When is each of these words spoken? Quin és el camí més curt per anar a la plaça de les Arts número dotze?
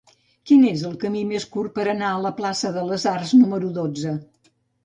Quin 0.51 0.63
és 0.69 0.85
el 0.89 0.95
camí 1.03 1.21
més 1.33 1.45
curt 1.57 1.75
per 1.77 1.85
anar 1.93 2.07
a 2.13 2.23
la 2.23 2.33
plaça 2.39 2.75
de 2.79 2.87
les 2.93 3.07
Arts 3.15 3.35
número 3.45 3.73
dotze? 3.81 4.19